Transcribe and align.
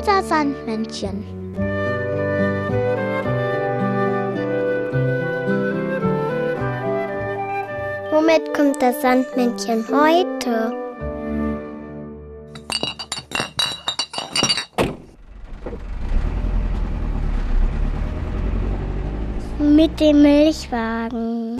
Unser 0.00 0.22
Sandmännchen. 0.22 1.24
Womit 8.12 8.54
kommt 8.54 8.80
das 8.80 9.02
Sandmännchen 9.02 9.84
heute? 9.90 10.72
Mit 19.58 19.98
dem 19.98 20.22
Milchwagen. 20.22 21.56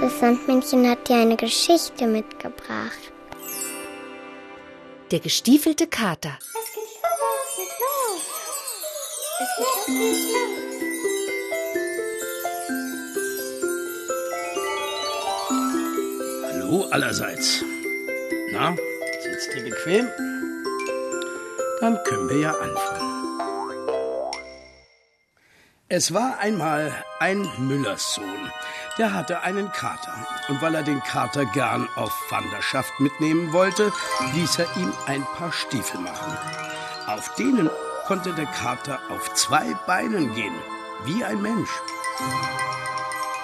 Das 0.00 0.20
Sandmännchen 0.20 0.90
hat 0.90 1.08
dir 1.08 1.16
eine 1.16 1.36
Geschichte 1.36 2.06
mitgebracht. 2.06 3.13
Der 5.14 5.20
gestiefelte 5.20 5.86
Kater. 5.86 6.36
Es 6.40 6.72
geht 6.74 6.90
los, 7.04 7.46
es 7.46 7.54
geht 7.56 7.70
los. 7.84 8.22
Es 9.38 9.50
geht 9.56 9.70
los, 9.70 9.86
es 9.86 9.86
geht 9.86 10.02
los. 16.40 16.50
Hallo 16.50 16.90
allerseits. 16.90 17.62
Na, 18.50 18.74
sitzt 19.22 19.54
ihr 19.54 19.62
bequem? 19.62 20.08
Dann 21.80 22.02
können 22.02 22.28
wir 22.30 22.38
ja 22.38 22.50
anfangen. 22.50 22.93
Es 25.96 26.12
war 26.12 26.40
einmal 26.40 26.92
ein 27.20 27.48
Müllerssohn, 27.56 28.50
der 28.98 29.14
hatte 29.14 29.42
einen 29.42 29.70
Kater. 29.70 30.12
Und 30.48 30.60
weil 30.60 30.74
er 30.74 30.82
den 30.82 31.00
Kater 31.00 31.44
gern 31.44 31.88
auf 31.94 32.12
Wanderschaft 32.30 32.98
mitnehmen 32.98 33.52
wollte, 33.52 33.92
ließ 34.34 34.58
er 34.58 34.76
ihm 34.76 34.92
ein 35.06 35.22
paar 35.36 35.52
Stiefel 35.52 36.00
machen. 36.00 36.36
Auf 37.06 37.36
denen 37.36 37.70
konnte 38.08 38.32
der 38.32 38.46
Kater 38.46 38.98
auf 39.08 39.34
zwei 39.34 39.72
Beinen 39.86 40.34
gehen, 40.34 40.56
wie 41.04 41.22
ein 41.22 41.40
Mensch. 41.40 41.70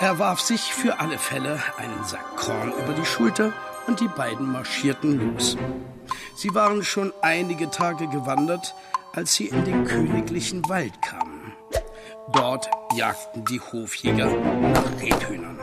Er 0.01 0.19
warf 0.19 0.41
sich 0.41 0.75
für 0.75 0.99
alle 0.99 1.19
Fälle 1.19 1.63
einen 1.79 2.03
Sack 2.03 2.37
Korn 2.37 2.73
über 2.73 2.95
die 2.95 3.07
Schulter 3.07 3.53
und 3.87 4.01
die 4.01 4.09
beiden 4.09 4.51
marschierten 4.51 5.35
los. 5.35 5.57
Sie 6.35 6.53
waren 6.53 6.83
schon 6.83 7.13
einige 7.23 7.71
Tage 7.71 8.09
gewandert, 8.09 8.75
als 9.15 9.35
sie 9.35 9.47
in 9.47 9.65
den 9.65 9.85
königlichen 9.85 10.69
Wald 10.69 11.01
kamen. 11.01 11.30
Dort 12.33 12.71
jagten 12.95 13.45
die 13.45 13.61
Hofjäger 13.61 14.31
nach 14.31 15.01
Rebhühnern. 15.01 15.59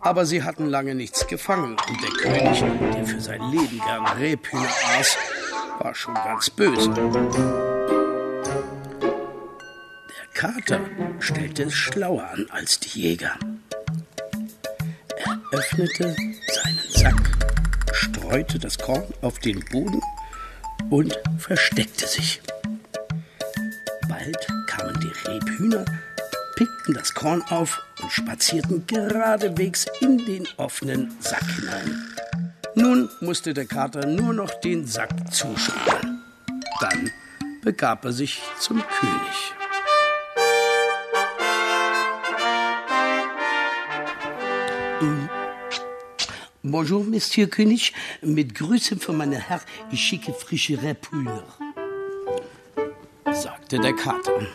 Aber 0.00 0.26
sie 0.26 0.42
hatten 0.42 0.66
lange 0.66 0.94
nichts 0.94 1.26
gefangen 1.26 1.76
und 1.88 2.02
der 2.02 2.10
König, 2.10 2.64
der 2.94 3.06
für 3.06 3.20
sein 3.20 3.42
Leben 3.50 3.80
gern 3.80 4.06
Rebhühner 4.06 4.68
aß, 4.98 5.16
war 5.80 5.94
schon 5.94 6.14
ganz 6.14 6.50
böse. 6.50 6.90
Der 10.10 10.26
Kater 10.34 10.80
stellte 11.18 11.64
es 11.64 11.74
schlauer 11.74 12.24
an 12.24 12.46
als 12.50 12.78
die 12.80 13.00
Jäger. 13.00 13.38
Er 15.16 15.40
öffnete 15.52 16.14
seinen 16.52 16.80
Sack, 16.90 17.48
streute 17.92 18.58
das 18.58 18.78
Korn 18.78 19.06
auf 19.22 19.38
den 19.38 19.64
Boden 19.72 20.00
und 20.90 21.18
versteckte 21.38 22.06
sich. 22.06 22.40
Die 25.56 25.64
Rebhühner, 25.64 25.84
pickten 26.54 26.94
das 26.94 27.14
Korn 27.14 27.42
auf 27.50 27.82
und 28.02 28.10
spazierten 28.10 28.86
geradewegs 28.86 29.86
in 30.00 30.18
den 30.18 30.46
offenen 30.56 31.14
Sack 31.20 31.44
hinein. 31.56 32.14
Nun 32.74 33.08
musste 33.20 33.54
der 33.54 33.66
Kater 33.66 34.06
nur 34.06 34.32
noch 34.32 34.50
den 34.60 34.86
Sack 34.86 35.10
zuschneiden. 35.32 36.22
Dann 36.80 37.10
begab 37.62 38.04
er 38.04 38.12
sich 38.12 38.42
zum 38.58 38.82
König. 38.82 39.54
Ähm, 45.00 45.28
Bonjour, 46.62 47.04
Monsieur 47.04 47.48
König. 47.48 47.92
Mit 48.22 48.54
Grüßen 48.54 48.98
von 48.98 49.16
meiner 49.16 49.38
Herr, 49.38 49.60
ich 49.90 50.00
schicke 50.00 50.32
frische 50.32 50.82
Rebhühner, 50.82 51.44
sagte 53.32 53.78
der 53.78 53.94
Kater. 53.94 54.46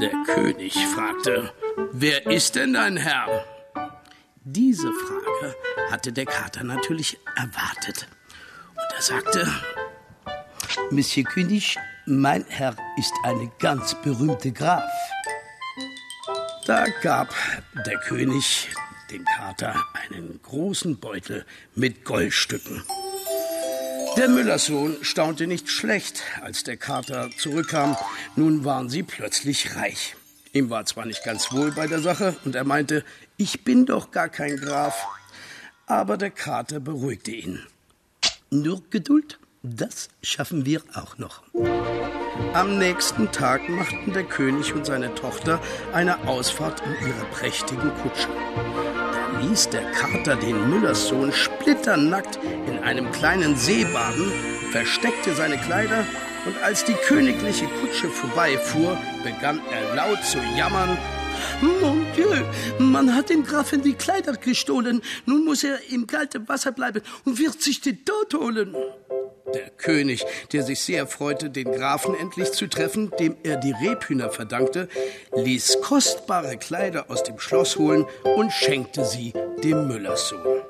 Der 0.00 0.12
König 0.26 0.74
fragte, 0.94 1.52
wer 1.92 2.26
ist 2.26 2.54
denn 2.54 2.74
dein 2.74 2.98
Herr? 2.98 3.44
Diese 4.44 4.92
Frage 4.92 5.54
hatte 5.90 6.12
der 6.12 6.26
Kater 6.26 6.64
natürlich 6.64 7.16
erwartet. 7.34 8.06
Und 8.74 8.94
er 8.94 9.02
sagte, 9.02 9.48
Monsieur 10.90 11.24
König, 11.24 11.78
mein 12.04 12.44
Herr 12.48 12.76
ist 12.98 13.12
eine 13.24 13.50
ganz 13.58 13.94
berühmte 14.02 14.52
Graf. 14.52 14.84
Da 16.66 16.86
gab 17.00 17.34
der 17.86 17.98
König 18.00 18.68
dem 19.10 19.24
Kater 19.24 19.82
einen 19.94 20.40
großen 20.42 21.00
Beutel 21.00 21.46
mit 21.74 22.04
Goldstücken. 22.04 22.82
Der 24.16 24.28
Müllerssohn 24.28 24.96
staunte 25.02 25.46
nicht 25.46 25.68
schlecht, 25.68 26.22
als 26.40 26.64
der 26.64 26.78
Kater 26.78 27.30
zurückkam. 27.36 27.96
Nun 28.34 28.64
waren 28.64 28.88
sie 28.88 29.02
plötzlich 29.02 29.76
reich. 29.76 30.16
Ihm 30.54 30.70
war 30.70 30.86
zwar 30.86 31.04
nicht 31.04 31.22
ganz 31.22 31.52
wohl 31.52 31.70
bei 31.72 31.86
der 31.86 32.00
Sache 32.00 32.34
und 32.46 32.54
er 32.54 32.64
meinte, 32.64 33.04
ich 33.36 33.62
bin 33.62 33.84
doch 33.84 34.10
gar 34.10 34.30
kein 34.30 34.56
Graf. 34.56 35.06
Aber 35.86 36.16
der 36.16 36.30
Kater 36.30 36.80
beruhigte 36.80 37.32
ihn. 37.32 37.60
Nur 38.50 38.82
Geduld, 38.88 39.38
das 39.62 40.08
schaffen 40.22 40.64
wir 40.64 40.82
auch 40.94 41.18
noch. 41.18 41.42
Am 42.54 42.78
nächsten 42.78 43.30
Tag 43.32 43.68
machten 43.68 44.14
der 44.14 44.24
König 44.24 44.72
und 44.72 44.86
seine 44.86 45.14
Tochter 45.14 45.60
eine 45.92 46.26
Ausfahrt 46.26 46.82
in 46.86 47.08
ihrer 47.08 47.24
prächtigen 47.26 47.92
Kutsche. 48.02 48.28
Ließ 49.48 49.68
der 49.68 49.82
Kater 49.92 50.36
den 50.36 50.70
Müllerssohn 50.70 51.32
splitternackt 51.32 52.38
in 52.66 52.78
einem 52.78 53.10
kleinen 53.12 53.56
See 53.56 53.84
baden, 53.84 54.32
versteckte 54.72 55.34
seine 55.34 55.56
Kleider 55.58 56.04
und 56.46 56.60
als 56.62 56.84
die 56.84 56.94
königliche 56.94 57.66
Kutsche 57.80 58.08
vorbeifuhr, 58.08 58.98
begann 59.22 59.60
er 59.70 59.94
laut 59.94 60.22
zu 60.24 60.38
jammern. 60.56 60.98
Mon 61.60 62.04
Dieu, 62.16 62.26
man 62.78 63.14
hat 63.14 63.30
dem 63.30 63.44
Grafen 63.44 63.82
die 63.82 63.92
Kleider 63.92 64.32
gestohlen. 64.32 65.02
Nun 65.26 65.44
muss 65.44 65.64
er 65.64 65.78
im 65.90 66.06
kalten 66.06 66.48
Wasser 66.48 66.72
bleiben 66.72 67.02
und 67.24 67.38
wird 67.38 67.62
sich 67.62 67.80
den 67.80 68.04
Tod 68.04 68.34
holen. 68.34 68.74
Der 69.56 69.70
König, 69.70 70.26
der 70.52 70.62
sich 70.64 70.80
sehr 70.80 71.06
freute, 71.06 71.48
den 71.48 71.72
Grafen 71.72 72.14
endlich 72.14 72.52
zu 72.52 72.66
treffen, 72.66 73.10
dem 73.18 73.36
er 73.42 73.56
die 73.56 73.72
Rebhühner 73.72 74.28
verdankte, 74.28 74.86
ließ 75.34 75.80
kostbare 75.80 76.58
Kleider 76.58 77.06
aus 77.08 77.22
dem 77.22 77.38
Schloss 77.38 77.76
holen 77.76 78.04
und 78.36 78.52
schenkte 78.52 79.06
sie 79.06 79.32
dem 79.64 79.88
Müllerssohn. 79.88 80.60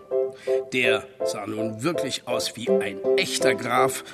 Der 0.73 1.03
sah 1.25 1.49
nun 1.49 1.83
wirklich 1.83 2.29
aus 2.29 2.55
wie 2.55 2.69
ein 2.69 3.01
echter 3.17 3.57
Graf 3.57 4.05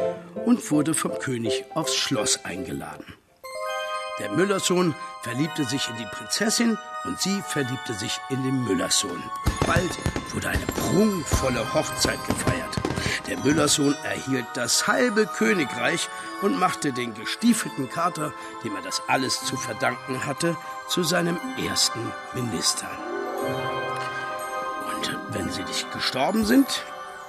und 0.46 0.70
wurde 0.70 0.94
vom 0.94 1.18
König 1.18 1.66
aufs 1.74 1.94
Schloss 1.94 2.42
eingeladen. 2.46 3.04
Der 4.20 4.30
Müllerssohn 4.30 4.94
verliebte 5.22 5.64
sich 5.64 5.86
in 5.90 5.96
die 5.98 6.16
Prinzessin 6.16 6.78
und 7.04 7.20
sie 7.20 7.42
verliebte 7.46 7.92
sich 7.92 8.18
in 8.30 8.42
den 8.42 8.64
Müllerssohn. 8.64 9.22
Bald 9.66 9.98
wurde 10.32 10.48
eine 10.48 10.66
prunkvolle 10.66 11.74
Hochzeit 11.74 12.24
gefeiert. 12.26 12.91
Der 13.32 13.42
Müllerssohn 13.42 13.96
erhielt 14.04 14.44
das 14.52 14.86
halbe 14.86 15.24
Königreich 15.24 16.10
und 16.42 16.58
machte 16.58 16.92
den 16.92 17.14
gestiefelten 17.14 17.88
Kater, 17.88 18.34
dem 18.62 18.76
er 18.76 18.82
das 18.82 19.00
alles 19.08 19.42
zu 19.42 19.56
verdanken 19.56 20.26
hatte, 20.26 20.54
zu 20.86 21.02
seinem 21.02 21.38
ersten 21.56 22.12
Minister. 22.34 22.86
Und 24.94 25.18
wenn 25.30 25.50
sie 25.50 25.64
nicht 25.64 25.90
gestorben 25.92 26.44
sind, 26.44 26.84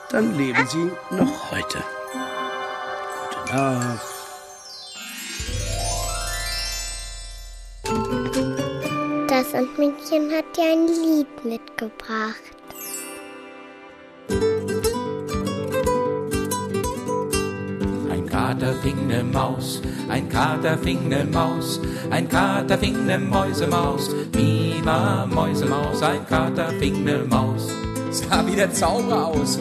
dann 0.09 0.38
leben 0.38 0.67
sie 0.67 0.91
noch 1.16 1.52
heute. 1.52 1.82
Gute 3.29 3.56
Nacht. 3.56 4.02
Das 9.29 9.52
Sandmännchen 9.52 10.34
hat 10.34 10.58
dir 10.58 10.70
ein 10.70 10.85
Lied 10.85 11.46
mitgebracht. 11.46 12.62
Kater 18.53 18.73
fing 18.84 19.08
ne 19.08 19.23
Maus, 19.23 19.82
ein 20.09 20.29
Kater 20.29 20.78
fing 20.78 21.09
ne 21.09 21.26
Maus, 21.26 21.79
ein 22.11 22.29
Kater 22.29 22.78
fing 22.78 23.08
ne 23.08 23.17
Mäusemaus, 23.17 24.11
Mima 24.35 25.26
Mäusemaus, 25.26 26.03
ein 26.03 26.23
Kater 26.28 26.70
fing 26.79 27.03
ne 27.03 27.26
Maus. 27.28 27.67
Sah 28.11 28.46
wie 28.46 28.55
der 28.55 28.72
Zauber 28.72 29.26
aus. 29.26 29.58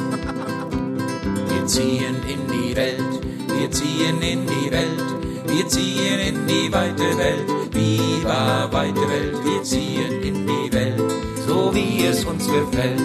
Wir 1.49 1.67
ziehen 1.67 2.17
in 2.29 2.41
die 2.53 2.77
Welt, 2.77 3.15
wir 3.59 3.71
ziehen 3.71 4.21
in 4.21 4.47
die 4.47 4.71
Welt, 4.71 5.09
wir 5.47 5.67
ziehen 5.69 6.21
in 6.21 6.47
die 6.47 6.71
weite 6.71 7.17
Welt, 7.17 7.49
viva 7.73 8.69
weite 8.71 9.09
Welt, 9.09 9.38
wir 9.43 9.62
ziehen 9.62 10.21
in 10.23 10.47
die 10.47 10.71
Welt, 10.71 11.00
so 11.47 11.75
wie 11.75 12.05
es 12.05 12.27
uns 12.27 12.47
gefällt. 12.47 13.00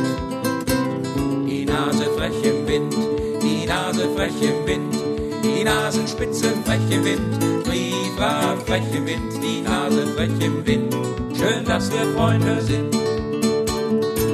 Die 1.48 1.64
Nase 1.64 2.10
frech 2.18 2.44
im 2.44 2.68
Wind, 2.68 2.94
die 3.42 3.66
Nase 3.66 4.10
frech 4.18 4.42
im 4.42 4.68
Wind, 4.68 4.97
die 5.44 5.64
Nasenspitze 5.64 6.54
frech 6.66 6.90
im 6.90 7.06
Wind, 7.06 7.64
Briefra 7.64 8.56
frech 8.66 8.84
im 8.96 9.06
Wind, 9.06 9.34
die 9.42 9.62
Nase 9.62 10.08
frech 10.16 10.32
im 10.40 10.66
Wind. 10.66 10.96
Schön, 11.36 11.66
dass 11.66 11.92
wir 11.92 12.06
Freunde 12.16 12.62
sind. 12.62 12.96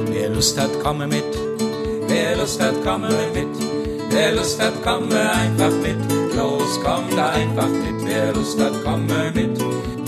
Wer 0.06 0.30
Lust 0.30 0.58
hat, 0.58 0.82
komme 0.82 1.06
mit. 1.06 1.24
Wer 2.08 2.36
Lust 2.36 2.62
hat, 2.62 2.82
komme 2.84 3.08
mit. 3.34 3.48
Wer 4.10 4.34
Lust 4.34 4.62
hat, 4.62 4.82
komme 4.82 5.32
einfach 5.32 5.72
mit. 5.82 5.96
Los, 6.36 6.80
komm 6.84 7.04
da 7.16 7.30
einfach 7.30 7.68
mit. 7.68 8.06
Wer 8.06 8.32
Lust 8.32 8.60
hat, 8.60 8.84
komme 8.84 9.32
mit. 9.34 9.58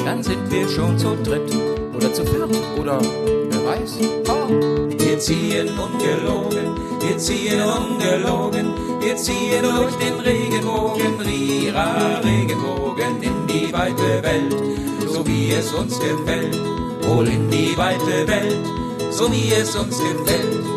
Dann 0.05 0.23
sind 0.23 0.51
wir 0.51 0.69
schon 0.69 0.97
zu 0.97 1.17
dritt. 1.25 1.53
Oder 1.95 2.13
zu 2.13 2.25
viert. 2.25 2.51
Oder 2.79 3.01
wer 3.51 3.65
weiß. 3.65 3.99
Komm. 4.27 4.76
Wir 5.17 5.23
ziehen 5.23 5.69
ungelogen, 5.79 6.77
wir 7.01 7.17
ziehen 7.17 7.63
ungelogen, 7.63 8.75
wir 9.01 9.17
ziehen 9.17 9.63
durch 9.63 9.95
den 9.95 10.21
Regenbogen, 10.21 11.19
Rira, 11.21 12.21
Regenbogen 12.23 13.23
in 13.23 13.47
die 13.47 13.73
weite 13.73 14.23
Welt, 14.23 14.55
so 15.09 15.27
wie 15.27 15.53
es 15.53 15.73
uns 15.73 15.99
gefällt. 15.99 16.61
Wohl 17.01 17.29
in 17.29 17.49
die 17.49 17.75
weite 17.79 18.29
Welt, 18.29 18.67
so 19.11 19.33
wie 19.33 19.55
es 19.55 19.75
uns 19.75 19.97
gefällt. 19.97 20.77